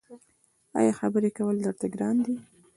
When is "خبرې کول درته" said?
0.99-1.85